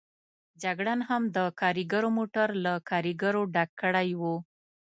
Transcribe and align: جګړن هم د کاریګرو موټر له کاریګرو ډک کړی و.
جګړن 0.63 0.99
هم 1.09 1.23
د 1.35 1.37
کاریګرو 1.59 2.09
موټر 2.17 2.47
له 2.65 2.73
کاریګرو 2.89 3.41
ډک 3.53 3.69
کړی 3.81 4.09
و. 4.19 4.21